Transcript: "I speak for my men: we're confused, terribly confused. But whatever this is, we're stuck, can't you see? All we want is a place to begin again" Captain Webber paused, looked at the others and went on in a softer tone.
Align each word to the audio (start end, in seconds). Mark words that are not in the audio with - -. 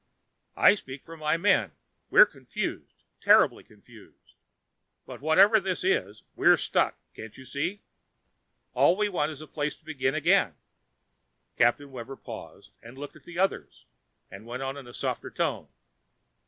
"I 0.57 0.73
speak 0.73 1.03
for 1.03 1.15
my 1.15 1.37
men: 1.37 1.73
we're 2.09 2.25
confused, 2.25 3.03
terribly 3.21 3.63
confused. 3.63 4.33
But 5.05 5.21
whatever 5.21 5.59
this 5.59 5.83
is, 5.83 6.23
we're 6.35 6.57
stuck, 6.57 6.97
can't 7.13 7.37
you 7.37 7.45
see? 7.45 7.83
All 8.73 8.97
we 8.97 9.09
want 9.09 9.29
is 9.31 9.43
a 9.43 9.47
place 9.47 9.75
to 9.75 9.85
begin 9.85 10.15
again" 10.15 10.55
Captain 11.59 11.91
Webber 11.91 12.15
paused, 12.15 12.71
looked 12.83 13.15
at 13.15 13.25
the 13.25 13.37
others 13.37 13.85
and 14.31 14.47
went 14.47 14.63
on 14.63 14.75
in 14.75 14.87
a 14.87 14.93
softer 14.95 15.29
tone. 15.29 15.67